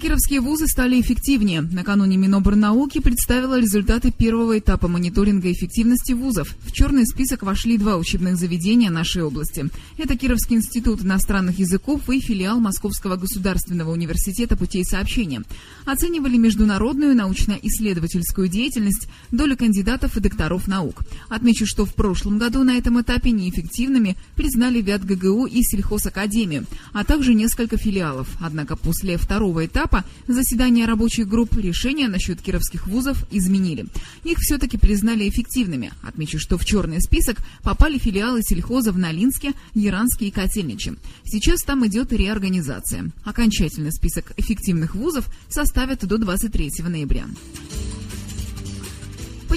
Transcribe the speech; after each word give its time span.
Кировские 0.00 0.40
вузы 0.40 0.68
стали 0.68 1.00
эффективнее. 1.00 1.60
Накануне 1.60 2.16
Миноборнауки 2.16 3.00
представила 3.00 3.58
результаты 3.58 4.12
первого 4.12 4.60
этапа 4.60 4.86
мониторинга 4.86 5.50
эффективности 5.50 6.12
вузов. 6.12 6.54
В 6.60 6.70
черный 6.70 7.04
список 7.04 7.42
вошли 7.42 7.76
два 7.76 7.96
учебных 7.96 8.36
заведения 8.36 8.90
нашей 8.90 9.24
области. 9.24 9.68
Это 9.96 10.16
Кировский 10.16 10.54
институт 10.54 11.02
иностранных 11.02 11.58
языков 11.58 12.08
и 12.10 12.20
филиал 12.20 12.60
Московского 12.60 13.16
государственного 13.16 13.90
университета 13.90 14.56
путей 14.56 14.84
сообщения. 14.84 15.42
Оценивали 15.84 16.36
международную 16.36 17.16
научно-исследовательскую 17.16 18.46
деятельность, 18.46 19.08
долю 19.32 19.56
кандидатов 19.56 20.16
и 20.16 20.20
докторов 20.20 20.68
наук. 20.68 21.02
Отмечу, 21.28 21.66
что 21.66 21.84
в 21.84 21.94
прошлом 21.94 22.38
году 22.38 22.62
на 22.62 22.76
этом 22.78 23.00
этапе 23.00 23.32
неэффективными 23.32 24.16
признали 24.36 24.80
ВЯТ 24.80 25.04
ГГУ 25.04 25.46
и 25.46 25.60
Сельхозакадемию, 25.64 26.66
а 26.92 27.02
также 27.02 27.34
несколько 27.34 27.76
филиалов. 27.76 28.28
Однако 28.40 28.76
после 28.76 29.16
второго 29.16 29.66
этапа 29.66 29.87
этапа 29.88 30.04
заседания 30.26 30.86
рабочих 30.86 31.28
групп 31.28 31.54
решения 31.56 32.08
насчет 32.08 32.40
кировских 32.40 32.86
вузов 32.86 33.24
изменили. 33.30 33.86
Их 34.24 34.38
все-таки 34.38 34.76
признали 34.76 35.28
эффективными. 35.28 35.92
Отмечу, 36.02 36.38
что 36.38 36.58
в 36.58 36.64
черный 36.64 37.00
список 37.00 37.38
попали 37.62 37.98
филиалы 37.98 38.42
сельхоза 38.42 38.92
в 38.92 38.98
Налинске, 38.98 39.52
Яранске 39.74 40.26
и 40.26 40.30
Котельниче. 40.30 40.94
Сейчас 41.24 41.62
там 41.62 41.86
идет 41.86 42.12
реорганизация. 42.12 43.10
Окончательный 43.24 43.92
список 43.92 44.32
эффективных 44.36 44.94
вузов 44.94 45.26
составят 45.48 46.06
до 46.06 46.18
23 46.18 46.70
ноября. 46.86 47.26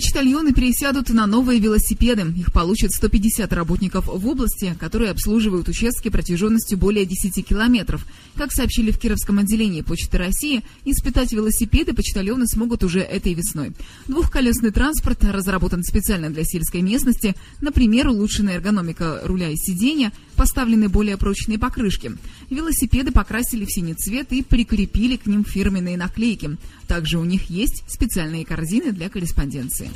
Почтальоны 0.02 0.52
пересядут 0.52 1.10
на 1.12 1.28
новые 1.28 1.60
велосипеды. 1.60 2.34
Их 2.36 2.52
получат 2.52 2.92
150 2.92 3.54
работников 3.54 4.08
в 4.08 4.28
области, 4.28 4.76
которые 4.80 5.12
обслуживают 5.12 5.68
участки 5.70 6.10
протяженностью 6.10 6.80
более 6.80 7.06
10 7.06 7.46
километров. 7.46 8.08
Как 8.36 8.52
сообщили 8.52 8.90
в 8.90 8.98
Кировском 8.98 9.38
отделении 9.38 9.82
Почты 9.82 10.18
России, 10.18 10.64
испытать 10.86 11.34
велосипеды 11.34 11.94
почтальоны 11.94 12.48
смогут 12.48 12.84
уже 12.84 13.02
этой 13.02 13.36
весной. 13.36 13.74
Двухколесный 14.08 14.72
транспорт 14.72 15.24
разработан 15.24 15.84
специально 15.84 16.32
для 16.32 16.46
сельской 16.46 16.82
местности. 16.82 17.36
Например, 17.62 18.08
улучшенная 18.08 18.56
эргономика 18.56 19.22
руля 19.24 19.50
и 19.50 19.56
сиденья, 19.56 20.12
поставлены 20.42 20.90
более 20.90 21.18
прочные 21.18 21.60
покрышки. 21.60 22.14
Велосипеды 22.50 23.12
покрасили 23.12 23.64
в 23.64 23.72
синий 23.72 23.94
цвет 23.94 24.34
и 24.34 24.42
прикрепили 24.42 25.16
к 25.16 25.28
ним 25.28 25.46
фирменные 25.46 25.98
наклейки. 25.98 26.58
Также 26.88 27.20
у 27.20 27.24
них 27.24 27.52
есть 27.52 27.84
специальные 27.88 28.44
корзины 28.44 28.92
для 28.92 29.08
корреспонденции. 29.08 29.92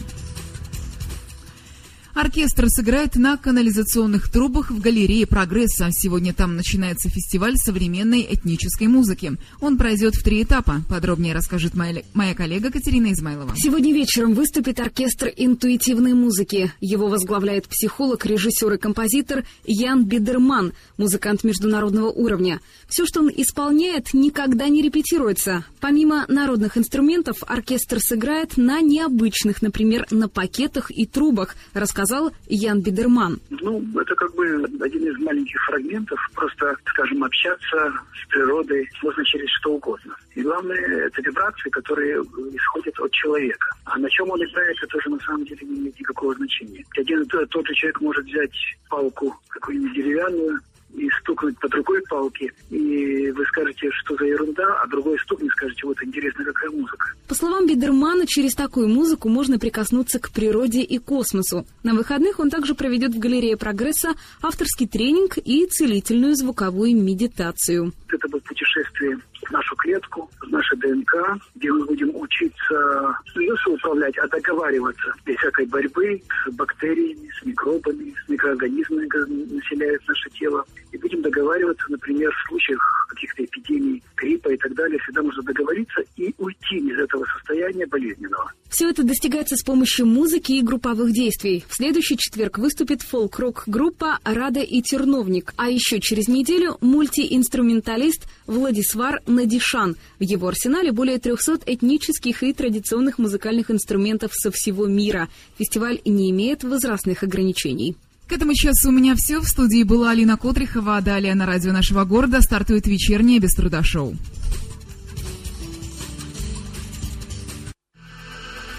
Оркестр 2.16 2.70
сыграет 2.70 3.18
на 3.18 3.36
канализационных 3.36 4.32
трубах 4.32 4.72
в 4.72 4.80
галерее 4.80 5.28
«Прогресса». 5.28 5.90
Сегодня 5.92 6.34
там 6.34 6.56
начинается 6.56 7.10
фестиваль 7.10 7.58
современной 7.58 8.26
этнической 8.32 8.88
музыки. 8.88 9.34
Он 9.60 9.78
пройдет 9.78 10.16
в 10.16 10.24
три 10.24 10.44
этапа. 10.44 10.82
Подробнее 10.88 11.34
расскажет 11.34 11.74
моя, 11.74 12.04
моя 12.14 12.34
коллега 12.34 12.72
Катерина 12.72 13.12
Измайлова. 13.12 13.52
Сегодня 13.58 13.94
вечером 13.94 14.34
выступит 14.34 14.80
оркестр 14.80 15.30
интуитивной 15.36 16.14
музыки. 16.14 16.72
Его 16.80 17.10
возглавляет 17.10 17.68
психолог, 17.68 18.26
режиссер 18.26 18.72
и 18.72 18.78
композитор 18.78 19.44
Ян 19.66 20.06
Бидерман, 20.06 20.72
музыкант 20.98 21.44
международного 21.44 22.12
уровня. 22.12 22.62
Все, 22.88 23.06
что 23.06 23.20
он 23.20 23.32
исполняет, 23.36 24.14
никогда 24.14 24.70
не 24.70 24.82
репетируется. 24.82 25.66
Помимо 25.82 26.24
народных 26.30 26.78
инструментов, 26.78 27.40
оркестр 27.46 28.00
сыграет 28.00 28.56
на 28.56 28.80
необычных, 28.80 29.62
например, 29.62 30.08
на 30.12 30.30
пакетах 30.30 30.92
и 30.92 31.06
трубах, 31.06 31.58
рассказал 32.06 32.16
сказал 32.16 32.32
Ян 32.48 32.82
Бидерман. 32.82 33.40
Ну, 33.50 33.84
это 34.00 34.16
как 34.16 34.34
бы 34.36 34.46
один 34.82 35.04
из 35.08 35.18
маленьких 35.20 35.60
фрагментов, 35.66 36.20
просто, 36.36 36.76
скажем, 36.86 37.24
общаться 37.24 37.94
с 38.14 38.28
природой 38.30 38.88
можно 39.04 39.26
через 39.26 39.50
что 39.60 39.74
угодно. 39.74 40.16
И 40.36 40.42
главное, 40.42 41.08
это 41.08 41.22
вибрации, 41.22 41.70
которые 41.70 42.22
исходят 42.22 43.00
от 43.00 43.12
человека. 43.12 43.68
А 43.86 43.98
на 43.98 44.10
чем 44.10 44.30
он 44.30 44.44
играет, 44.44 44.78
это 44.84 44.98
уже 44.98 45.10
на 45.10 45.20
самом 45.20 45.46
деле 45.46 45.60
не 45.64 45.80
имеет 45.80 46.00
никакого 46.00 46.36
значения. 46.36 46.84
Один 46.98 47.22
и 47.22 47.26
тот 47.26 47.68
же 47.68 47.74
человек 47.74 48.02
может 48.02 48.26
взять 48.26 48.56
палку 48.90 49.36
какую-нибудь 49.50 49.94
деревянную, 49.94 50.60
и 50.98 51.10
стукнуть 51.22 51.58
по 51.60 51.68
другой 51.70 52.02
палке, 52.10 52.52
и 52.70 53.32
вы 53.32 53.46
скажете, 53.46 53.90
что 53.92 54.16
за 54.16 54.26
ерунда, 54.26 54.64
а 54.82 54.88
другой 54.88 55.20
стукнет, 55.20 55.52
скажете, 55.52 55.86
вот 55.86 56.02
интересно, 56.04 56.44
какая 56.46 56.72
музыка. 56.72 57.14
По 57.28 57.36
словам 57.36 57.68
Бидермана, 57.68 58.26
через 58.28 58.54
такую 58.54 58.88
музыку 58.88 59.30
можно 59.30 59.60
прикоснуться 59.60 60.20
к 60.20 60.32
природе 60.32 60.82
и 60.82 60.98
космосу. 60.98 61.66
На 61.84 61.94
выходных 61.94 62.40
он 62.40 62.50
также 62.50 62.76
проведет 62.76 63.14
в 63.14 63.20
галерее 63.20 63.58
«Прогресса» 63.58 64.16
авторский 64.42 64.88
тренинг 64.88 65.38
и 65.38 65.66
целительную 65.66 66.36
звуковую 66.36 66.96
медитацию. 66.96 67.94
Это 68.10 68.28
будет 68.28 68.44
путешествие 68.44 69.20
в 69.46 69.52
нашу 69.52 69.76
клетку, 69.76 70.30
в 70.42 70.50
наше 70.50 70.76
ДНК, 70.78 71.14
где 71.56 71.72
мы 71.72 71.86
будем 71.86 72.16
учиться 72.16 73.16
не 73.36 73.48
просто 73.48 73.72
управлять, 73.72 74.18
а 74.18 74.28
договариваться 74.28 75.14
без 75.26 75.36
всякой 75.38 75.66
борьбы 75.68 76.22
с 76.46 76.54
бактериями, 76.54 77.30
с 77.40 77.46
микробами, 77.46 78.14
с 78.26 78.30
микроорганизмами, 78.30 79.08
которые 79.08 79.46
населяют 79.48 80.08
наше 80.08 80.30
тело. 80.32 80.66
И 80.92 80.98
будем 80.98 81.22
договариваться, 81.22 81.86
например, 81.90 82.32
в 82.32 82.50
случаях 82.50 83.08
каких-то 83.10 83.44
эпидемий, 83.44 84.04
гриппа 84.16 84.50
и 84.50 84.58
так 84.58 84.74
далее. 84.76 85.00
Всегда 85.00 85.24
можно 85.24 85.44
договориться 85.44 86.02
и 86.18 86.34
уйти 86.38 86.78
из 86.78 86.98
этого 86.98 87.26
состояния 87.26 87.86
болезненного. 87.86 88.52
Все 88.70 88.90
это 88.90 89.04
достигается 89.04 89.56
с 89.56 89.64
помощью 89.64 90.06
музыки 90.06 90.54
и 90.54 90.62
групповых 90.62 91.12
действий. 91.12 91.64
В 91.70 91.76
следующий 91.76 92.18
четверг 92.18 92.58
выступит 92.58 93.02
фолк-рок-группа 93.02 94.20
«Рада 94.24 94.60
и 94.60 94.82
Терновник», 94.82 95.54
а 95.56 95.70
еще 95.70 96.00
через 96.02 96.28
неделю 96.28 96.78
мультиинструменталист 96.82 98.28
Владисвар 98.48 99.22
Надишан. 99.36 99.96
В 100.20 100.24
его 100.24 100.48
арсенале 100.48 100.92
более 100.92 101.20
300 101.20 101.60
этнических 101.66 102.42
и 102.44 102.54
традиционных 102.54 103.20
музыкальных 103.20 103.70
инструментов 103.70 104.32
со 104.34 104.50
всего 104.52 104.88
мира. 104.88 105.30
Фестиваль 105.60 106.00
не 106.06 106.32
имеет 106.32 106.64
возрастных 106.64 107.24
ограничений. 107.24 107.96
К 108.28 108.34
этому 108.34 108.54
часу 108.56 108.90
у 108.90 108.92
меня 108.92 109.14
все. 109.16 109.40
В 109.40 109.48
студии 109.48 109.84
была 109.84 110.12
Алина 110.12 110.38
Котрихова, 110.38 110.98
а 110.98 111.02
далее 111.02 111.36
на 111.36 111.46
радио 111.46 111.72
нашего 111.72 112.06
города 112.06 112.42
стартует 112.42 112.88
вечернее 112.88 113.40
без 113.40 113.54
труда 113.54 113.84
шоу. 113.84 114.16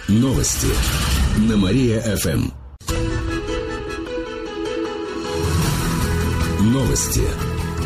Новости 0.09 0.69
на 1.49 1.57
Мария-ФМ. 1.57 2.51
Новости 6.61 7.25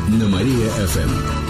на 0.09 0.29
Мария-ФМ. 0.29 1.50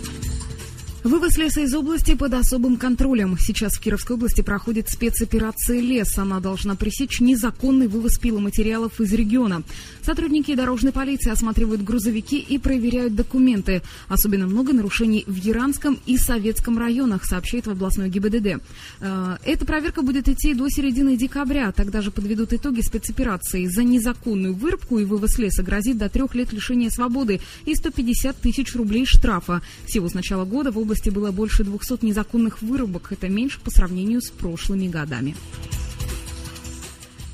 Вывоз 1.03 1.35
леса 1.35 1.61
из 1.61 1.73
области 1.73 2.13
под 2.13 2.35
особым 2.35 2.77
контролем. 2.77 3.35
Сейчас 3.39 3.73
в 3.73 3.79
Кировской 3.79 4.15
области 4.15 4.41
проходит 4.41 4.87
спецоперация 4.87 5.79
«Лес». 5.79 6.15
Она 6.19 6.39
должна 6.39 6.75
пресечь 6.75 7.19
незаконный 7.19 7.87
вывоз 7.87 8.19
пиломатериалов 8.19 9.01
из 9.01 9.11
региона. 9.11 9.63
Сотрудники 10.03 10.53
дорожной 10.53 10.91
полиции 10.91 11.31
осматривают 11.31 11.83
грузовики 11.83 12.37
и 12.37 12.59
проверяют 12.59 13.15
документы. 13.15 13.81
Особенно 14.09 14.45
много 14.45 14.73
нарушений 14.73 15.23
в 15.25 15.33
Яранском 15.33 15.97
и 16.05 16.17
Советском 16.17 16.77
районах, 16.77 17.25
сообщает 17.25 17.65
в 17.65 17.71
областной 17.71 18.07
ГИБДД. 18.09 18.61
Э, 18.99 19.37
эта 19.43 19.65
проверка 19.65 20.03
будет 20.03 20.29
идти 20.29 20.53
до 20.53 20.69
середины 20.69 21.17
декабря. 21.17 21.71
Тогда 21.71 22.03
же 22.03 22.11
подведут 22.11 22.53
итоги 22.53 22.81
спецоперации. 22.81 23.65
За 23.65 23.83
незаконную 23.83 24.53
вырубку 24.53 24.99
и 24.99 25.05
вывоз 25.05 25.39
леса 25.39 25.63
грозит 25.63 25.97
до 25.97 26.09
трех 26.09 26.35
лет 26.35 26.53
лишения 26.53 26.91
свободы 26.91 27.41
и 27.65 27.73
150 27.73 28.37
тысяч 28.37 28.75
рублей 28.75 29.07
штрафа. 29.07 29.63
Всего 29.87 30.07
с 30.07 30.13
начала 30.13 30.45
года 30.45 30.71
в 30.71 30.77
области 30.77 30.90
области 30.91 31.09
было 31.09 31.31
больше 31.31 31.63
200 31.63 32.03
незаконных 32.03 32.61
вырубок. 32.61 33.13
Это 33.13 33.29
меньше 33.29 33.61
по 33.61 33.71
сравнению 33.71 34.21
с 34.21 34.29
прошлыми 34.29 34.89
годами. 34.89 35.37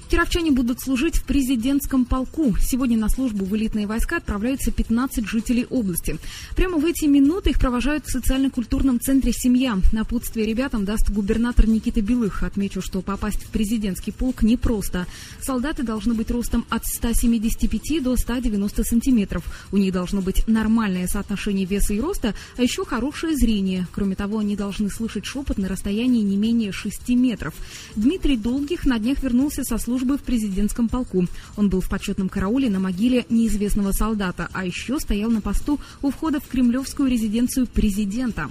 Кировчане 0.09 0.51
будут 0.51 0.79
служить 0.79 1.17
в 1.17 1.23
президентском 1.25 2.05
полку. 2.05 2.55
Сегодня 2.61 2.97
на 2.97 3.09
службу 3.09 3.43
в 3.43 3.53
элитные 3.57 3.87
войска 3.87 4.17
отправляются 4.17 4.71
15 4.71 5.27
жителей 5.27 5.65
области. 5.69 6.17
Прямо 6.55 6.77
в 6.77 6.85
эти 6.85 7.05
минуты 7.05 7.49
их 7.49 7.59
провожают 7.59 8.05
в 8.05 8.11
социально-культурном 8.11 9.01
центре 9.01 9.33
«Семья». 9.33 9.77
Напутствие 9.91 10.45
ребятам 10.45 10.85
даст 10.85 11.09
губернатор 11.09 11.67
Никита 11.67 12.01
Белых. 12.01 12.43
Отмечу, 12.43 12.81
что 12.81 13.01
попасть 13.01 13.43
в 13.43 13.49
президентский 13.49 14.11
полк 14.11 14.43
непросто. 14.43 15.07
Солдаты 15.41 15.83
должны 15.83 16.13
быть 16.13 16.31
ростом 16.31 16.65
от 16.69 16.85
175 16.85 18.01
до 18.01 18.15
190 18.15 18.83
сантиметров. 18.85 19.43
У 19.73 19.77
них 19.77 19.91
должно 19.91 20.21
быть 20.21 20.47
нормальное 20.47 21.07
соотношение 21.07 21.65
веса 21.65 21.93
и 21.93 21.99
роста, 21.99 22.33
а 22.55 22.63
еще 22.63 22.85
хорошее 22.85 23.35
зрение. 23.35 23.87
Кроме 23.91 24.15
того, 24.15 24.39
они 24.39 24.55
должны 24.55 24.89
слышать 24.89 25.25
шепот 25.25 25.57
на 25.57 25.67
расстоянии 25.67 26.21
не 26.21 26.37
менее 26.37 26.71
6 26.71 27.09
метров. 27.09 27.53
Дмитрий 27.97 28.37
Долгих 28.37 28.85
на 28.85 28.99
днях 28.99 29.21
вернулся 29.21 29.65
со 29.65 29.77
службы 29.77 29.96
службы 29.97 30.17
в 30.17 30.23
президентском 30.23 30.89
полку. 30.89 31.23
Он 31.57 31.69
был 31.69 31.81
в 31.81 31.89
почетном 31.89 32.29
карауле 32.29 32.69
на 32.69 32.79
могиле 32.79 33.25
неизвестного 33.29 33.91
солдата, 33.91 34.47
а 34.53 34.63
еще 34.63 34.99
стоял 34.99 35.31
на 35.31 35.41
посту 35.41 35.79
у 36.03 36.11
входа 36.11 36.39
в 36.39 36.47
кремлевскую 36.47 37.09
резиденцию 37.09 37.65
президента. 37.65 38.43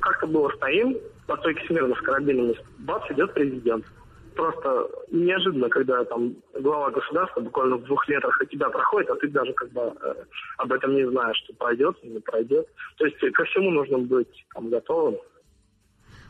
Как-то 0.00 0.26
было 0.28 0.48
стоим, 0.56 0.96
по 1.26 1.36
стойке 1.38 1.66
смирно 1.66 1.94
с 1.96 2.00
карабинами, 2.00 2.54
бац, 2.78 3.02
идет 3.10 3.34
президент. 3.34 3.84
Просто 4.36 4.88
неожиданно, 5.10 5.68
когда 5.68 6.04
там 6.04 6.36
глава 6.60 6.90
государства 6.92 7.40
буквально 7.40 7.76
в 7.76 7.84
двух 7.84 8.08
метрах 8.08 8.40
от 8.40 8.48
тебя 8.48 8.68
проходит, 8.70 9.10
а 9.10 9.16
ты 9.16 9.26
даже 9.28 9.52
как 9.54 9.72
бы 9.72 9.80
э, 9.80 10.14
об 10.58 10.72
этом 10.72 10.94
не 10.94 11.10
знаешь, 11.10 11.36
что 11.38 11.54
пройдет, 11.54 11.96
не 12.04 12.20
пройдет. 12.20 12.68
То 12.98 13.06
есть 13.06 13.18
ко 13.18 13.44
всему 13.46 13.72
нужно 13.72 13.98
быть 13.98 14.46
там, 14.54 14.70
готовым. 14.70 15.16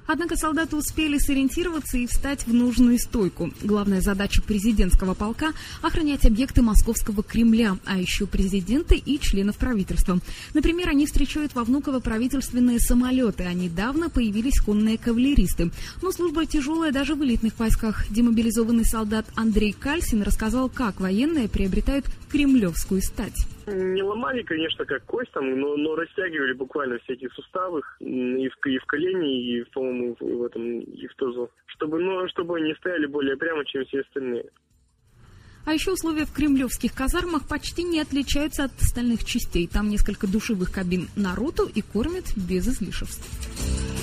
Однако 0.09 0.37
солдаты 0.37 0.75
успели 0.75 1.19
сориентироваться 1.19 1.99
и 1.99 2.07
встать 2.07 2.47
в 2.47 2.55
нужную 2.55 2.99
стойку. 2.99 3.51
Главная 3.63 4.01
задача 4.01 4.41
президентского 4.41 5.13
полка– 5.13 5.53
охранять 5.83 6.25
объекты 6.25 6.63
московского 6.63 7.23
Кремля, 7.23 7.77
а 7.85 7.99
еще 7.99 8.27
президента 8.27 8.95
и 8.95 9.21
членов 9.21 9.59
правительства. 9.59 10.19
Например, 10.55 10.89
они 10.89 11.05
встречают 11.05 11.55
во 11.55 11.63
Внуково 11.63 12.01
правительственные 12.01 12.81
самолеты, 12.81 13.43
а 13.43 13.53
недавно 13.53 14.09
появились 14.09 14.61
конные 14.61 14.97
кавалеристы. 14.97 15.71
Но 16.01 16.11
служба 16.11 16.47
тяжелая 16.47 16.91
даже 16.91 17.15
в 17.15 17.23
элитных 17.23 17.59
войсках. 17.59 18.07
Демобилизованный 18.09 18.87
солдат 18.87 19.27
Андрей 19.35 19.73
Кальсин 19.73 20.23
рассказал, 20.23 20.71
как 20.71 21.01
военные 21.01 21.51
приобретают 21.51 22.07
кремлевскую 22.31 23.03
стать. 23.03 23.47
Не 23.75 24.03
ломали, 24.03 24.43
конечно, 24.43 24.85
как 24.85 25.05
кость 25.05 25.31
там, 25.33 25.59
но, 25.59 25.77
но 25.77 25.95
растягивали 25.95 26.53
буквально 26.53 26.99
все 27.01 27.15
эти 27.15 27.29
суставы 27.35 27.83
и 28.01 28.49
в, 28.49 28.67
и 28.67 28.79
в 28.79 28.85
колени, 28.87 29.59
и, 29.59 29.65
по-моему, 29.73 30.17
в 30.19 30.43
этом, 30.45 30.81
и 30.81 31.07
в 31.07 31.15
тазу. 31.15 31.51
Чтобы, 31.67 31.99
ну, 32.01 32.27
чтобы 32.29 32.57
они 32.57 32.75
стояли 32.75 33.07
более 33.07 33.37
прямо, 33.37 33.65
чем 33.65 33.85
все 33.85 34.01
остальные. 34.01 34.51
А 35.67 35.75
еще 35.75 35.93
условия 35.93 36.25
в 36.25 36.33
кремлевских 36.33 36.95
казармах 36.95 37.47
почти 37.47 37.83
не 37.83 38.01
отличаются 38.01 38.65
от 38.65 38.73
остальных 38.81 39.25
частей. 39.25 39.69
Там 39.69 39.91
несколько 39.91 40.27
душевых 40.27 40.73
кабин 40.73 41.09
народу 41.15 41.69
и 41.73 41.83
кормят 41.83 42.25
без 42.37 42.67
излишеств. 42.67 43.98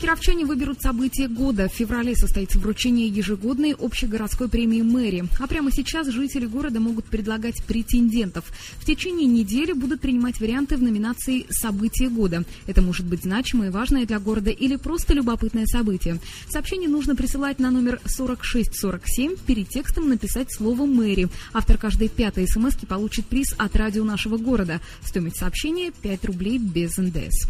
Кировчане 0.00 0.46
выберут 0.46 0.80
события 0.80 1.28
года. 1.28 1.68
В 1.68 1.74
феврале 1.74 2.16
состоится 2.16 2.58
вручение 2.58 3.06
ежегодной 3.06 3.74
общегородской 3.78 4.48
премии 4.48 4.80
мэри. 4.80 5.26
А 5.38 5.46
прямо 5.46 5.70
сейчас 5.70 6.06
жители 6.06 6.46
города 6.46 6.80
могут 6.80 7.04
предлагать 7.04 7.62
претендентов. 7.64 8.46
В 8.78 8.86
течение 8.86 9.26
недели 9.26 9.74
будут 9.74 10.00
принимать 10.00 10.40
варианты 10.40 10.78
в 10.78 10.82
номинации 10.82 11.44
«Событие 11.50 12.08
года». 12.08 12.44
Это 12.66 12.80
может 12.80 13.04
быть 13.04 13.24
значимое 13.24 13.68
и 13.68 13.70
важное 13.70 14.06
для 14.06 14.18
города 14.18 14.48
или 14.48 14.76
просто 14.76 15.12
любопытное 15.12 15.66
событие. 15.66 16.18
Сообщение 16.48 16.88
нужно 16.88 17.14
присылать 17.14 17.58
на 17.58 17.70
номер 17.70 18.00
4647. 18.06 19.36
Перед 19.46 19.68
текстом 19.68 20.08
написать 20.08 20.50
слово 20.50 20.86
«мэри». 20.86 21.28
Автор 21.52 21.76
каждой 21.76 22.08
пятой 22.08 22.48
смс 22.48 22.74
получит 22.88 23.26
приз 23.26 23.54
от 23.58 23.76
радио 23.76 24.02
нашего 24.04 24.38
города. 24.38 24.80
Стоимость 25.04 25.36
сообщения 25.36 25.92
5 26.00 26.24
рублей 26.24 26.56
без 26.56 26.96
НДС. 26.96 27.46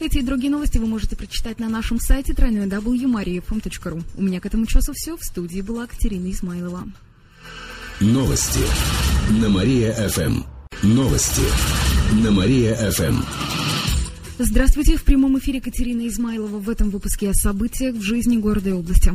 Эти 0.00 0.18
и 0.18 0.22
другие 0.22 0.50
новости 0.50 0.78
вы 0.78 0.86
можете 0.86 1.16
прочитать 1.16 1.60
на 1.60 1.68
нашем 1.68 2.00
сайте 2.00 2.32
www.mariafm.ru. 2.32 4.02
У 4.16 4.22
меня 4.22 4.40
к 4.40 4.46
этому 4.46 4.66
часу 4.66 4.92
все. 4.94 5.16
В 5.16 5.24
студии 5.24 5.60
была 5.60 5.86
Катерина 5.86 6.30
Измайлова. 6.30 6.88
Новости 8.00 8.60
на 9.40 9.48
Мария-ФМ. 9.48 10.42
Новости 10.82 11.42
на 12.22 12.32
Мария-ФМ. 12.32 13.22
Здравствуйте. 14.38 14.96
В 14.96 15.04
прямом 15.04 15.38
эфире 15.38 15.60
Катерина 15.60 16.08
Измайлова. 16.08 16.58
В 16.58 16.68
этом 16.68 16.90
выпуске 16.90 17.30
о 17.30 17.34
событиях 17.34 17.94
в 17.94 18.02
жизни 18.02 18.36
города 18.36 18.70
и 18.70 18.72
области. 18.72 19.12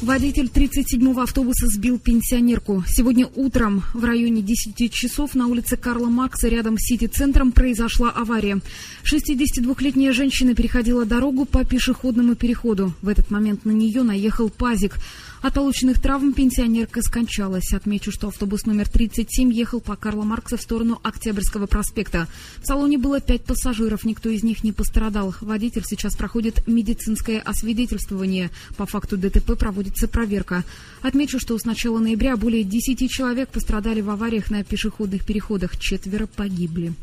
Водитель 0.00 0.46
37-го 0.46 1.20
автобуса 1.20 1.66
сбил 1.66 1.98
пенсионерку. 1.98 2.84
Сегодня 2.86 3.26
утром 3.34 3.82
в 3.94 4.04
районе 4.04 4.42
10 4.42 4.92
часов 4.92 5.34
на 5.34 5.48
улице 5.48 5.76
Карла 5.76 6.06
Маркса 6.06 6.46
рядом 6.46 6.78
с 6.78 6.82
Сити-центром 6.82 7.50
произошла 7.50 8.10
авария. 8.10 8.60
62-летняя 9.02 10.12
женщина 10.12 10.54
переходила 10.54 11.04
дорогу 11.04 11.46
по 11.46 11.64
пешеходному 11.64 12.36
переходу. 12.36 12.94
В 13.02 13.08
этот 13.08 13.32
момент 13.32 13.64
на 13.64 13.72
нее 13.72 14.04
наехал 14.04 14.50
пазик. 14.50 14.98
От 15.40 15.54
полученных 15.54 16.00
травм 16.00 16.32
пенсионерка 16.32 17.00
скончалась. 17.00 17.72
Отмечу, 17.72 18.10
что 18.10 18.28
автобус 18.28 18.66
номер 18.66 18.88
37 18.88 19.52
ехал 19.52 19.80
по 19.80 19.94
Карла 19.94 20.24
Маркса 20.24 20.56
в 20.56 20.62
сторону 20.62 21.00
Октябрьского 21.02 21.66
проспекта. 21.66 22.26
В 22.62 22.66
салоне 22.66 22.98
было 22.98 23.20
пять 23.20 23.44
пассажиров, 23.44 24.04
никто 24.04 24.28
из 24.28 24.42
них 24.42 24.64
не 24.64 24.72
пострадал. 24.72 25.34
Водитель 25.40 25.84
сейчас 25.86 26.16
проходит 26.16 26.66
медицинское 26.66 27.38
освидетельствование. 27.38 28.50
По 28.76 28.86
факту 28.86 29.16
ДТП 29.16 29.56
проводится 29.56 30.08
проверка. 30.08 30.64
Отмечу, 31.02 31.38
что 31.38 31.56
с 31.56 31.64
начала 31.64 32.00
ноября 32.00 32.36
более 32.36 32.64
10 32.64 33.08
человек 33.08 33.48
пострадали 33.50 34.00
в 34.00 34.10
авариях 34.10 34.50
на 34.50 34.64
пешеходных 34.64 35.24
переходах. 35.24 35.78
Четверо 35.78 36.26
погибли. 36.26 36.94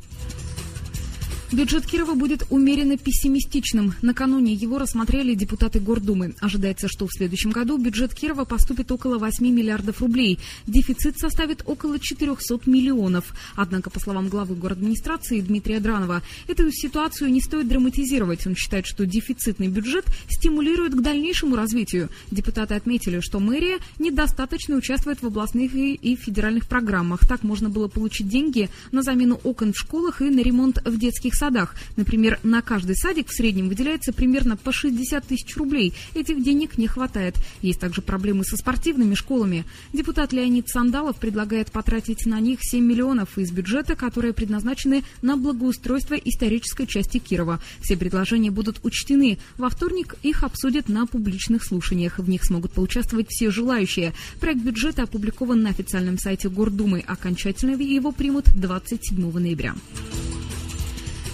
Бюджет 1.55 1.85
Кирова 1.85 2.15
будет 2.15 2.43
умеренно 2.49 2.97
пессимистичным. 2.97 3.93
Накануне 4.01 4.53
его 4.53 4.77
рассмотрели 4.77 5.35
депутаты 5.35 5.79
Гордумы. 5.79 6.35
Ожидается, 6.41 6.89
что 6.89 7.07
в 7.07 7.13
следующем 7.13 7.51
году 7.51 7.77
бюджет 7.77 8.13
Кирова 8.13 8.43
поступит 8.43 8.91
около 8.91 9.17
8 9.19 9.47
миллиардов 9.47 10.01
рублей. 10.01 10.37
Дефицит 10.67 11.17
составит 11.17 11.63
около 11.65 11.97
400 11.97 12.69
миллионов. 12.69 13.33
Однако, 13.55 13.89
по 13.89 14.01
словам 14.01 14.27
главы 14.27 14.57
администрации 14.67 15.39
Дмитрия 15.39 15.79
Дранова, 15.79 16.23
эту 16.47 16.69
ситуацию 16.73 17.31
не 17.31 17.39
стоит 17.39 17.69
драматизировать. 17.69 18.45
Он 18.45 18.55
считает, 18.55 18.85
что 18.85 19.05
дефицитный 19.05 19.69
бюджет 19.69 20.05
стимулирует 20.29 20.93
к 20.93 21.01
дальнейшему 21.01 21.55
развитию. 21.55 22.09
Депутаты 22.31 22.73
отметили, 22.73 23.21
что 23.21 23.39
мэрия 23.39 23.77
недостаточно 23.97 24.75
участвует 24.75 25.21
в 25.21 25.25
областных 25.27 25.73
и 25.73 26.17
федеральных 26.17 26.67
программах. 26.67 27.25
Так 27.25 27.43
можно 27.43 27.69
было 27.69 27.87
получить 27.87 28.27
деньги 28.27 28.69
на 28.91 29.03
замену 29.03 29.39
окон 29.43 29.71
в 29.71 29.77
школах 29.77 30.21
и 30.21 30.29
на 30.29 30.41
ремонт 30.41 30.81
в 30.83 30.99
детских 30.99 31.25
детских 31.25 31.35
садах. 31.45 31.75
Например, 31.95 32.39
на 32.43 32.61
каждый 32.61 32.95
садик 32.95 33.29
в 33.29 33.35
среднем 33.35 33.69
выделяется 33.69 34.11
примерно 34.11 34.57
по 34.57 34.71
60 34.71 35.25
тысяч 35.27 35.55
рублей. 35.57 35.93
Этих 36.15 36.43
денег 36.43 36.77
не 36.77 36.87
хватает. 36.87 37.35
Есть 37.61 37.79
также 37.79 38.01
проблемы 38.01 38.43
со 38.43 38.57
спортивными 38.57 39.13
школами. 39.13 39.65
Депутат 39.93 40.33
Леонид 40.33 40.67
Сандалов 40.69 41.17
предлагает 41.17 41.71
потратить 41.71 42.25
на 42.25 42.39
них 42.39 42.59
7 42.61 42.83
миллионов 42.83 43.37
из 43.37 43.51
бюджета, 43.51 43.95
которые 43.95 44.33
предназначены 44.33 45.03
на 45.21 45.37
благоустройство 45.37 46.15
исторической 46.15 46.87
части 46.87 47.19
Кирова. 47.19 47.59
Все 47.81 47.95
предложения 47.95 48.49
будут 48.49 48.79
учтены. 48.83 49.37
Во 49.57 49.69
вторник 49.69 50.15
их 50.23 50.43
обсудят 50.43 50.89
на 50.89 51.05
публичных 51.05 51.63
слушаниях. 51.63 52.17
В 52.17 52.27
них 52.27 52.43
смогут 52.43 52.71
поучаствовать 52.71 53.27
все 53.29 53.51
желающие. 53.51 54.13
Проект 54.39 54.61
бюджета 54.61 55.03
опубликован 55.03 55.61
на 55.61 55.69
официальном 55.69 56.17
сайте 56.17 56.49
Гордумы. 56.49 57.03
Окончательно 57.05 57.75
его 57.75 58.11
примут 58.11 58.45
27 58.55 59.31
ноября. 59.31 59.75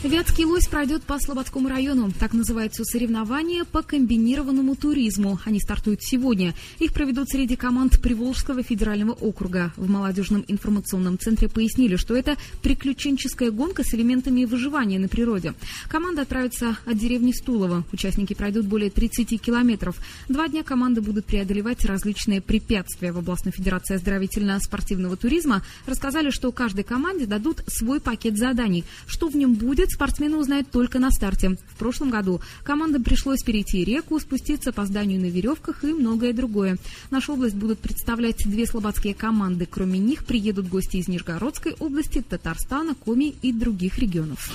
Вятский 0.04 0.46
лось 0.46 0.68
пройдет 0.68 1.04
по 1.04 1.20
Слободскому 1.20 1.70
району. 1.70 2.12
Так 2.20 2.34
называется 2.34 2.84
соревнование 2.84 3.66
по 3.66 3.84
комбинированному 3.84 4.76
туризму. 4.76 5.40
Они 5.46 5.60
стартуют 5.60 6.02
сегодня. 6.02 6.56
Их 6.80 6.92
проведут 6.92 7.30
среди 7.30 7.56
команд 7.56 8.02
Приволжского 8.02 8.64
федерального 8.64 9.12
округа. 9.12 9.72
В 9.78 9.88
молодежном 9.88 10.44
информационном 10.48 11.20
центре 11.20 11.48
пояснили, 11.50 11.98
что 11.98 12.16
это 12.16 12.36
приключенческая 12.64 13.52
гонка 13.52 13.84
с 13.84 13.94
элементами 13.94 14.46
выживания 14.46 14.98
на 14.98 15.08
природе. 15.08 15.54
Команда 15.88 16.24
отправится 16.24 16.78
от 16.84 16.98
деревни 16.98 17.32
Стулово. 17.32 17.84
Участники 17.94 18.34
пройдут 18.34 18.66
более 18.66 18.90
30 18.90 19.40
километров. 19.40 19.98
Два 20.28 20.48
дня 20.48 20.64
команды 20.64 21.02
будут 21.02 21.26
преодолевать 21.26 21.86
различные 21.86 22.42
препятствия. 22.42 23.12
В 23.12 23.20
областной 23.20 23.52
федерации 23.52 23.98
оздоровительно-спортивного 23.98 25.16
туризма 25.16 25.62
рассказали, 25.86 26.32
что 26.32 26.52
каждой 26.52 26.86
команде 26.86 27.28
дадут 27.28 27.64
свой 27.68 28.00
пакет 28.00 28.40
заданий. 28.40 28.84
Что 29.06 29.28
в 29.28 29.36
нем 29.36 29.54
будет, 29.54 29.91
спортсмены 29.94 30.38
узнают 30.38 30.70
только 30.72 31.00
на 31.00 31.12
старте. 31.12 31.58
В 31.68 31.76
прошлом 31.78 32.10
году 32.10 32.42
командам 32.64 33.04
пришлось 33.04 33.44
перейти 33.44 33.84
реку, 33.84 34.20
спуститься 34.20 34.72
по 34.72 34.86
зданию 34.86 35.20
на 35.20 35.26
веревках 35.26 35.84
и 35.84 35.94
многое 35.94 36.34
другое. 36.34 36.78
Нашу 37.10 37.34
область 37.34 37.56
будут 37.56 37.80
представлять 37.80 38.38
две 38.46 38.66
слободские 38.66 39.14
команды. 39.14 39.68
Кроме 39.70 40.00
них 40.00 40.26
приедут 40.26 40.68
гости 40.68 40.98
из 40.98 41.08
Нижегородской 41.08 41.74
области, 41.80 42.22
Татарстана, 42.22 42.96
Коми 42.96 43.36
и 43.42 43.52
других 43.52 43.98
регионов. 43.98 44.52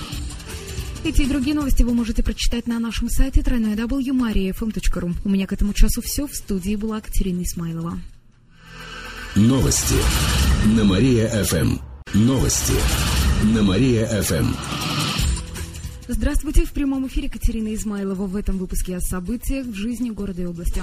Эти 1.03 1.21
и 1.21 1.25
другие 1.25 1.55
новости 1.55 1.83
вы 1.83 1.93
можете 1.93 2.23
прочитать 2.23 2.67
на 2.67 2.79
нашем 2.79 3.09
сайте 3.09 3.41
www.mariafm.ru. 3.41 5.13
У 5.23 5.29
меня 5.29 5.47
к 5.47 5.53
этому 5.53 5.73
часу 5.73 6.01
все. 6.01 6.27
В 6.27 6.35
студии 6.35 6.75
была 6.75 6.99
Катерина 6.99 7.43
Исмайлова. 7.43 7.99
Новости 9.35 9.95
на 10.65 10.83
Мария-ФМ. 10.83 11.77
Новости 12.13 12.73
на 13.53 13.61
Мария-ФМ. 13.61 14.96
Здравствуйте, 16.09 16.63
в 16.63 16.71
прямом 16.71 17.05
эфире 17.07 17.29
Катерина 17.29 17.73
Измайлова 17.75 18.27
в 18.27 18.37
этом 18.37 18.57
выпуске 18.57 18.95
о 18.95 19.01
событиях 19.01 19.65
в 19.65 19.73
жизни 19.73 20.09
города 20.09 20.41
и 20.41 20.45
области. 20.45 20.81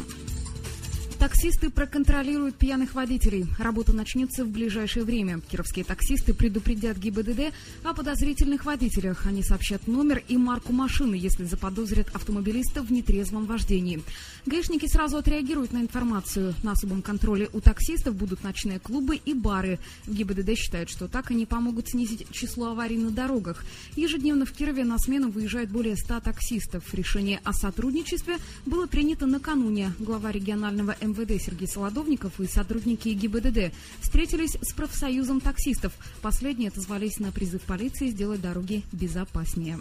Таксисты 1.25 1.71
проконтролируют 1.71 2.57
пьяных 2.57 2.93
водителей. 2.93 3.47
Работа 3.59 3.95
начнется 3.95 4.45
в 4.45 4.51
ближайшее 4.51 5.07
время. 5.07 5.41
Кировские 5.41 5.83
таксисты 5.83 6.35
предупредят 6.35 6.99
ГИБДД 6.99 7.55
о 7.83 7.95
подозрительных 7.95 8.67
водителях. 8.67 9.25
Они 9.25 9.43
сообщат 9.43 9.87
номер 9.87 10.23
и 10.29 10.37
марку 10.37 10.75
машины, 10.75 11.15
если 11.15 11.45
заподозрят 11.45 12.15
автомобилиста 12.15 12.83
в 12.83 12.93
нетрезвом 12.93 13.47
вождении. 13.47 14.03
Гаишники 14.45 14.87
сразу 14.87 15.17
отреагируют 15.17 15.73
на 15.73 15.79
информацию. 15.79 16.55
На 16.63 16.73
особом 16.73 17.01
контроле 17.01 17.49
у 17.55 17.63
таксистов 17.63 18.15
будут 18.17 18.45
ночные 18.45 18.79
клубы 18.79 19.17
и 19.17 19.33
бары. 19.33 19.79
В 20.05 20.15
ГИБДД 20.15 20.59
считают, 20.59 20.91
что 20.91 21.09
так 21.09 21.31
они 21.31 21.47
помогут 21.47 21.89
снизить 21.89 22.31
число 22.33 22.73
аварий 22.73 22.99
на 22.99 23.11
дорогах. 23.11 23.65
Ежедневно 23.97 24.45
в 24.45 24.53
Кирове 24.53 24.85
на 24.85 24.99
смену 24.99 25.31
выезжает 25.31 25.71
более 25.71 25.97
100 25.97 26.21
таксистов. 26.21 26.93
Решение 26.93 27.41
о 27.45 27.55
сотрудничестве 27.55 28.37
было 28.67 28.87
принято 28.87 29.25
накануне. 29.25 29.95
Глава 29.99 30.31
регионального 30.31 30.95
МВД 31.01 31.14
Сергей 31.15 31.69
Солодовников 31.69 32.41
и 32.41 32.47
сотрудники 32.47 33.09
ГИБДД 33.09 33.73
встретились 34.01 34.57
с 34.61 34.73
профсоюзом 34.75 35.41
таксистов. 35.41 35.93
Последние 36.23 36.69
отозвались 36.69 37.19
на 37.19 37.33
призыв 37.33 37.63
полиции 37.63 38.09
сделать 38.09 38.41
дороги 38.41 38.83
безопаснее. 38.93 39.79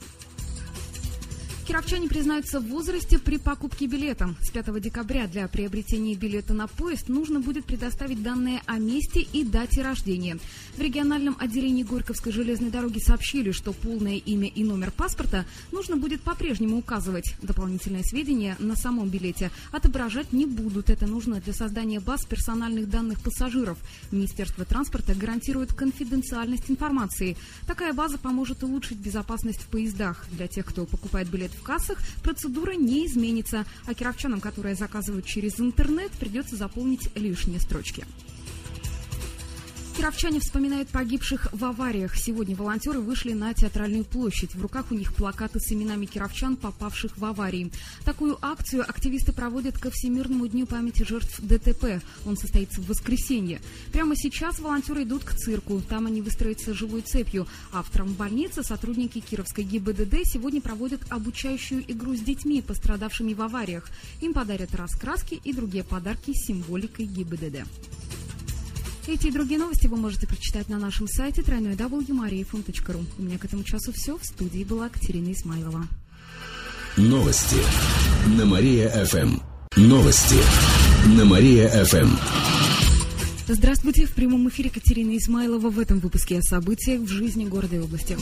Кировчане 1.65 2.09
признаются 2.09 2.59
в 2.59 2.67
возрасте 2.67 3.17
при 3.17 3.37
покупке 3.37 3.85
билета. 3.87 4.35
С 4.41 4.49
5 4.49 4.81
декабря 4.81 5.27
для 5.27 5.47
приобретения 5.47 6.13
билета 6.13 6.53
на 6.53 6.67
поезд 6.67 7.07
нужно 7.07 7.39
будет 7.39 7.63
предоставить 7.63 8.21
данные 8.21 8.61
о 8.65 8.79
месте 8.79 9.21
и 9.21 9.45
дате 9.45 9.81
рождения. 9.81 10.39
В 10.75 10.81
региональном 10.81 11.37
отделении 11.39 11.83
Горьковской 11.83 12.33
железной 12.33 12.69
дороги 12.69 12.99
сообщили, 12.99 13.51
что 13.51 13.71
полное 13.71 14.17
имя 14.17 14.49
и 14.49 14.61
номер 14.65 14.91
паспорта 14.91 15.45
нужно 15.71 15.95
будет 15.95 16.21
по-прежнему 16.21 16.77
указывать. 16.77 17.33
Дополнительные 17.41 18.03
сведения 18.03 18.57
на 18.59 18.75
самом 18.75 19.07
билете 19.07 19.49
отображать 19.71 20.33
не 20.33 20.45
будут. 20.45 20.89
Это 20.89 21.07
нужно 21.07 21.39
для 21.39 21.53
создания 21.53 22.01
баз 22.01 22.25
персональных 22.25 22.89
данных 22.89 23.21
пассажиров. 23.21 23.77
Министерство 24.11 24.65
транспорта 24.65 25.15
гарантирует 25.15 25.73
конфиденциальность 25.73 26.69
информации. 26.69 27.37
Такая 27.67 27.93
база 27.93 28.17
поможет 28.17 28.63
улучшить 28.63 28.97
безопасность 28.97 29.61
в 29.61 29.67
поездах. 29.67 30.25
Для 30.31 30.47
тех, 30.47 30.65
кто 30.65 30.85
покупает 30.85 31.29
билет 31.29 31.52
в 31.53 31.63
кассах, 31.63 31.99
процедура 32.21 32.73
не 32.73 33.05
изменится, 33.07 33.65
а 33.85 33.93
кировчанам, 33.93 34.41
которые 34.41 34.75
заказывают 34.75 35.25
через 35.25 35.59
интернет, 35.59 36.11
придется 36.11 36.55
заполнить 36.55 37.09
лишние 37.15 37.59
строчки. 37.59 38.05
Кировчане 39.95 40.39
вспоминают 40.39 40.89
погибших 40.89 41.49
в 41.53 41.63
авариях. 41.63 42.15
Сегодня 42.15 42.55
волонтеры 42.55 42.99
вышли 42.99 43.33
на 43.33 43.53
театральную 43.53 44.03
площадь. 44.03 44.55
В 44.55 44.61
руках 44.61 44.87
у 44.89 44.95
них 44.95 45.13
плакаты 45.13 45.59
с 45.59 45.71
именами 45.71 46.07
кировчан, 46.07 46.55
попавших 46.55 47.15
в 47.15 47.23
аварии. 47.23 47.71
Такую 48.03 48.39
акцию 48.41 48.89
активисты 48.89 49.33
проводят 49.33 49.77
ко 49.77 49.91
Всемирному 49.91 50.47
дню 50.47 50.65
памяти 50.65 51.03
жертв 51.03 51.39
ДТП. 51.39 52.01
Он 52.25 52.35
состоится 52.35 52.81
в 52.81 52.87
воскресенье. 52.87 53.61
Прямо 53.91 54.15
сейчас 54.15 54.59
волонтеры 54.59 55.03
идут 55.03 55.25
к 55.25 55.35
цирку. 55.35 55.79
Там 55.81 56.07
они 56.07 56.21
выстроятся 56.21 56.73
живой 56.73 57.01
цепью. 57.01 57.47
А 57.71 57.83
в 57.83 57.91
травмбольнице 57.91 58.63
сотрудники 58.63 59.19
Кировской 59.19 59.63
ГИБДД 59.63 60.25
сегодня 60.25 60.59
проводят 60.59 61.01
обучающую 61.09 61.83
игру 61.91 62.15
с 62.15 62.19
детьми, 62.19 62.63
пострадавшими 62.63 63.35
в 63.35 63.41
авариях. 63.43 63.87
Им 64.21 64.33
подарят 64.33 64.73
раскраски 64.73 65.39
и 65.43 65.53
другие 65.53 65.83
подарки 65.83 66.33
с 66.33 66.47
символикой 66.47 67.05
ГИБДД. 67.05 67.67
Эти 69.05 69.27
и 69.27 69.31
другие 69.31 69.59
новости 69.59 69.87
вы 69.87 69.97
можете 69.97 70.27
прочитать 70.27 70.69
на 70.69 70.79
нашем 70.79 71.09
сайте 71.09 71.41
www.mariafm.ru. 71.41 73.05
У 73.17 73.21
меня 73.21 73.37
к 73.37 73.43
этому 73.43 73.63
часу 73.63 73.91
все. 73.91 74.17
В 74.17 74.23
студии 74.23 74.63
была 74.63 74.87
Катерина 74.87 75.33
Измайлова. 75.33 75.87
Новости 76.95 77.57
на 78.37 78.45
Мария-ФМ. 78.45 79.39
Новости 79.75 80.37
на 81.17 81.25
Мария-ФМ. 81.25 82.15
Здравствуйте. 83.49 84.05
В 84.05 84.13
прямом 84.13 84.47
эфире 84.47 84.69
Катерина 84.69 85.17
Измайлова 85.17 85.69
в 85.69 85.79
этом 85.79 85.99
выпуске 85.99 86.37
о 86.37 86.41
событиях 86.41 87.01
в 87.01 87.09
жизни 87.09 87.43
города 87.43 87.75
и 87.75 87.79
области. 87.79 88.17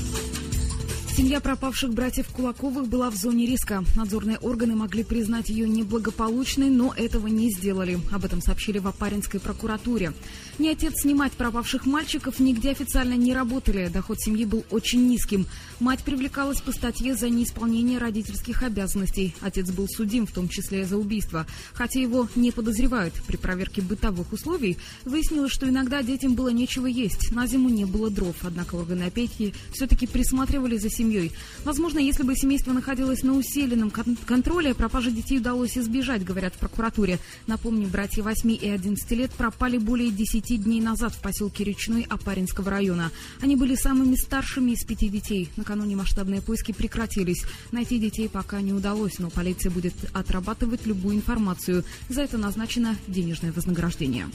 Семья 1.21 1.39
пропавших 1.39 1.93
братьев 1.93 2.29
Кулаковых 2.29 2.87
была 2.87 3.11
в 3.11 3.15
зоне 3.15 3.45
риска. 3.45 3.83
Надзорные 3.95 4.39
органы 4.39 4.75
могли 4.75 5.03
признать 5.03 5.49
ее 5.49 5.69
неблагополучной, 5.69 6.71
но 6.71 6.95
этого 6.97 7.27
не 7.27 7.51
сделали. 7.51 7.99
Об 8.11 8.25
этом 8.25 8.41
сообщили 8.41 8.79
в 8.79 8.87
Апаринской 8.87 9.39
прокуратуре. 9.39 10.13
Ни 10.57 10.67
отец, 10.67 11.05
ни 11.05 11.13
мать 11.13 11.33
пропавших 11.33 11.85
мальчиков 11.85 12.39
нигде 12.39 12.71
официально 12.71 13.13
не 13.13 13.35
работали. 13.35 13.87
Доход 13.89 14.19
семьи 14.19 14.45
был 14.45 14.65
очень 14.71 15.07
низким. 15.07 15.45
Мать 15.79 16.03
привлекалась 16.03 16.59
по 16.59 16.71
статье 16.71 17.15
за 17.15 17.29
неисполнение 17.29 17.99
родительских 17.99 18.63
обязанностей. 18.63 19.35
Отец 19.41 19.69
был 19.69 19.87
судим, 19.87 20.25
в 20.25 20.31
том 20.31 20.49
числе 20.49 20.87
за 20.87 20.97
убийство. 20.97 21.45
Хотя 21.73 21.99
его 21.99 22.27
не 22.35 22.51
подозревают. 22.51 23.13
При 23.27 23.37
проверке 23.37 23.83
бытовых 23.83 24.33
условий 24.33 24.79
выяснилось, 25.05 25.51
что 25.51 25.69
иногда 25.69 26.01
детям 26.01 26.33
было 26.33 26.49
нечего 26.49 26.87
есть. 26.87 27.31
На 27.31 27.45
зиму 27.45 27.69
не 27.69 27.85
было 27.85 28.09
дров. 28.09 28.37
Однако 28.41 28.73
органы 28.73 29.03
опеки 29.03 29.53
все-таки 29.71 30.07
присматривали 30.07 30.77
за 30.77 30.89
семьей 30.89 31.10
семьей. 31.11 31.31
Возможно, 31.65 31.99
если 31.99 32.23
бы 32.23 32.35
семейство 32.35 32.71
находилось 32.71 33.23
на 33.23 33.33
усиленном 33.33 33.91
кон- 33.91 34.17
контроле, 34.25 34.73
пропажи 34.73 35.11
детей 35.11 35.37
удалось 35.39 35.77
избежать, 35.77 36.23
говорят 36.23 36.55
в 36.55 36.57
прокуратуре. 36.59 37.19
Напомню, 37.47 37.87
братья 37.87 38.23
8 38.23 38.51
и 38.51 38.69
11 38.69 39.11
лет 39.11 39.31
пропали 39.31 39.77
более 39.77 40.11
10 40.11 40.63
дней 40.63 40.81
назад 40.81 41.13
в 41.13 41.21
поселке 41.21 41.63
Речной 41.63 42.03
Апаринского 42.09 42.71
района. 42.71 43.11
Они 43.41 43.55
были 43.55 43.75
самыми 43.75 44.15
старшими 44.15 44.71
из 44.71 44.83
пяти 44.83 45.09
детей. 45.09 45.49
Накануне 45.57 45.95
масштабные 45.95 46.41
поиски 46.41 46.71
прекратились. 46.71 47.43
Найти 47.71 47.99
детей 47.99 48.29
пока 48.29 48.61
не 48.61 48.73
удалось, 48.73 49.19
но 49.19 49.29
полиция 49.29 49.71
будет 49.71 49.93
отрабатывать 50.13 50.85
любую 50.85 51.15
информацию. 51.17 51.83
За 52.09 52.21
это 52.21 52.37
назначено 52.37 52.95
денежное 53.07 53.51
вознаграждение. 53.51 54.27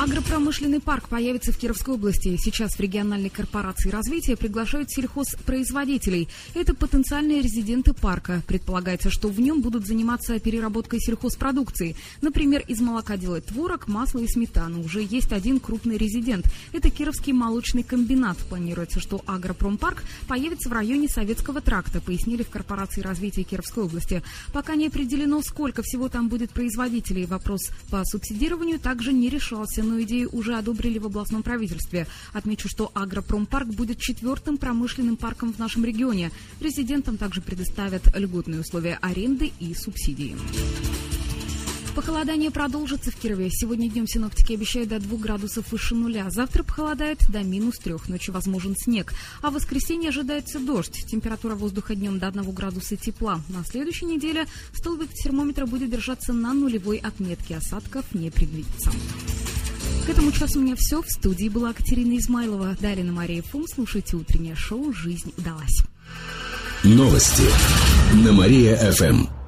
Агропромышленный 0.00 0.80
парк 0.80 1.10
появится 1.10 1.52
в 1.52 1.58
Кировской 1.58 1.92
области. 1.92 2.34
Сейчас 2.38 2.72
в 2.72 2.80
региональной 2.80 3.28
корпорации 3.28 3.90
развития 3.90 4.34
приглашают 4.34 4.90
сельхозпроизводителей. 4.90 6.26
Это 6.54 6.74
потенциальные 6.74 7.42
резиденты 7.42 7.92
парка. 7.92 8.42
Предполагается, 8.46 9.10
что 9.10 9.28
в 9.28 9.38
нем 9.38 9.60
будут 9.60 9.86
заниматься 9.86 10.40
переработкой 10.40 11.00
сельхозпродукции. 11.00 11.96
Например, 12.22 12.64
из 12.66 12.80
молока 12.80 13.18
делать 13.18 13.44
творог, 13.44 13.88
масло 13.88 14.20
и 14.20 14.26
сметану. 14.26 14.82
Уже 14.82 15.02
есть 15.02 15.32
один 15.32 15.60
крупный 15.60 15.98
резидент. 15.98 16.46
Это 16.72 16.88
Кировский 16.88 17.34
молочный 17.34 17.82
комбинат. 17.82 18.38
Планируется, 18.48 19.00
что 19.00 19.20
агропромпарк 19.26 20.02
появится 20.26 20.70
в 20.70 20.72
районе 20.72 21.10
Советского 21.10 21.60
тракта, 21.60 22.00
пояснили 22.00 22.42
в 22.42 22.48
корпорации 22.48 23.02
развития 23.02 23.42
Кировской 23.42 23.84
области. 23.84 24.22
Пока 24.54 24.76
не 24.76 24.86
определено, 24.86 25.42
сколько 25.42 25.82
всего 25.82 26.08
там 26.08 26.30
будет 26.30 26.52
производителей. 26.52 27.26
Вопрос 27.26 27.68
по 27.90 28.02
субсидированию 28.06 28.80
также 28.80 29.12
не 29.12 29.28
решался 29.28 29.89
но 29.90 30.00
идею 30.02 30.30
уже 30.32 30.56
одобрили 30.56 30.98
в 30.98 31.06
областном 31.06 31.42
правительстве. 31.42 32.06
Отмечу, 32.32 32.68
что 32.68 32.90
агропромпарк 32.94 33.66
будет 33.66 33.98
четвертым 33.98 34.56
промышленным 34.56 35.16
парком 35.16 35.52
в 35.52 35.58
нашем 35.58 35.84
регионе. 35.84 36.30
Резидентам 36.60 37.16
также 37.16 37.40
предоставят 37.40 38.02
льготные 38.16 38.60
условия 38.60 38.98
аренды 39.02 39.52
и 39.58 39.74
субсидии. 39.74 40.36
Похолодание 41.94 42.52
продолжится 42.52 43.10
в 43.10 43.16
Кирове. 43.16 43.50
Сегодня 43.50 43.90
днем 43.90 44.06
синоптики 44.06 44.52
обещают 44.52 44.88
до 44.90 45.00
2 45.00 45.18
градусов 45.18 45.72
выше 45.72 45.96
нуля. 45.96 46.30
Завтра 46.30 46.62
похолодает 46.62 47.18
до 47.28 47.42
минус 47.42 47.78
3. 47.78 47.94
Ночью 48.06 48.32
возможен 48.32 48.76
снег. 48.76 49.12
А 49.42 49.50
в 49.50 49.54
воскресенье 49.54 50.10
ожидается 50.10 50.60
дождь. 50.60 51.04
Температура 51.08 51.56
воздуха 51.56 51.96
днем 51.96 52.18
до 52.18 52.28
1 52.28 52.48
градуса 52.52 52.96
тепла. 52.96 53.42
На 53.48 53.64
следующей 53.64 54.06
неделе 54.06 54.46
столбик 54.72 55.12
термометра 55.12 55.66
будет 55.66 55.90
держаться 55.90 56.32
на 56.32 56.54
нулевой 56.54 56.98
отметке. 56.98 57.56
Осадков 57.56 58.14
не 58.14 58.30
предвидится. 58.30 58.92
К 60.10 60.12
этому 60.12 60.32
часу 60.32 60.58
у 60.58 60.62
меня 60.62 60.74
все. 60.76 61.00
В 61.00 61.08
студии 61.08 61.48
была 61.48 61.72
Катерина 61.72 62.18
Измайлова. 62.18 62.76
Далее 62.80 63.04
Мария 63.04 63.42
Фум. 63.42 63.64
Слушайте 63.72 64.16
утреннее 64.16 64.56
шоу 64.56 64.92
«Жизнь 64.92 65.32
удалась». 65.38 65.84
Новости 66.82 67.44
на 68.24 68.32
Мария-ФМ. 68.32 69.39